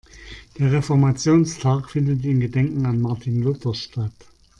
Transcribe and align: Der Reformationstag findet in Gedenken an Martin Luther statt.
Der 0.57 0.71
Reformationstag 0.71 1.91
findet 1.91 2.25
in 2.25 2.39
Gedenken 2.39 2.87
an 2.87 3.01
Martin 3.01 3.43
Luther 3.43 3.75
statt. 3.75 4.11